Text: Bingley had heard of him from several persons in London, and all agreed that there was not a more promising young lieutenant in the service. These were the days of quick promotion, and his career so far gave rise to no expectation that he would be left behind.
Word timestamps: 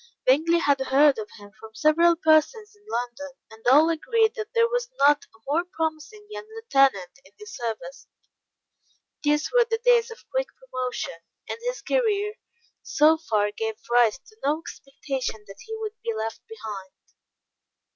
Bingley 0.25 0.57
had 0.57 0.79
heard 0.79 1.19
of 1.19 1.29
him 1.37 1.51
from 1.59 1.75
several 1.75 2.15
persons 2.15 2.75
in 2.75 2.83
London, 2.89 3.33
and 3.51 3.67
all 3.67 3.87
agreed 3.91 4.33
that 4.33 4.51
there 4.55 4.67
was 4.67 4.89
not 4.97 5.25
a 5.25 5.37
more 5.45 5.63
promising 5.63 6.25
young 6.27 6.47
lieutenant 6.55 7.19
in 7.23 7.31
the 7.37 7.45
service. 7.45 8.07
These 9.23 9.51
were 9.51 9.65
the 9.69 9.77
days 9.85 10.09
of 10.09 10.27
quick 10.31 10.47
promotion, 10.57 11.19
and 11.47 11.59
his 11.67 11.83
career 11.83 12.33
so 12.81 13.15
far 13.19 13.51
gave 13.51 13.75
rise 13.91 14.17
to 14.17 14.37
no 14.43 14.59
expectation 14.59 15.45
that 15.45 15.61
he 15.67 15.77
would 15.77 15.93
be 16.03 16.15
left 16.15 16.41
behind. 16.47 16.93